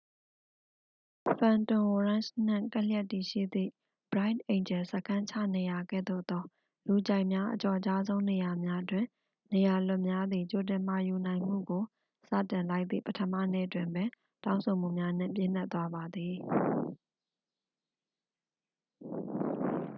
[1.37, 3.71] ဖန်တွန်ဝရန့်ချ် နှင့်ကပ်လျက်တည်ရှိသည့်
[4.11, 6.43] bright angel စခန်းချနေရာကဲ့သို့သော
[6.87, 9.05] လူကြိုက်များ အကျော်ကြားဆုံး နေရာများတွင်
[9.53, 11.83] နေရာလွတ်များသည် ကြိုတင်မှာယူနိုင်မှုကို
[12.27, 14.09] စတင်လိုက်သည့် ပထမနေ့တွင်ပင်
[14.43, 16.35] တောင်းဆိုမှုများနှင့် ပြည့်နှက်သွားပါသည်